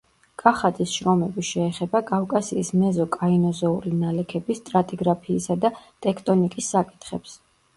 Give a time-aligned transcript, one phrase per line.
[0.41, 5.73] კახაძის შრომები შეეხება კავკასიის მეზო-კაინოზოური ნალექების სტრატიგრაფიისა და
[6.07, 7.39] ტექტონიკის საკითხებს.